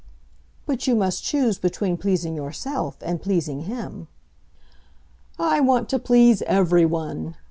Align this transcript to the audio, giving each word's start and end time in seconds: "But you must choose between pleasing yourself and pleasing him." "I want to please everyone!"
"But 0.65 0.87
you 0.87 0.95
must 0.95 1.23
choose 1.23 1.59
between 1.59 1.95
pleasing 1.95 2.35
yourself 2.35 2.97
and 3.03 3.21
pleasing 3.21 3.65
him." 3.65 4.07
"I 5.37 5.59
want 5.59 5.89
to 5.89 5.99
please 5.99 6.41
everyone!" 6.47 7.35